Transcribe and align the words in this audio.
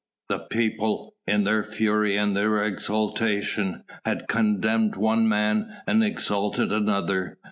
The 0.29 0.39
people, 0.39 1.13
in 1.27 1.43
their 1.43 1.63
fury 1.63 2.17
and 2.17 2.35
their 2.35 2.63
exultation, 2.63 3.83
had 4.03 4.27
condemned 4.27 4.95
one 4.95 5.29
man 5.29 5.69
and 5.85 6.03
exalted 6.03 6.71
another. 6.71 7.37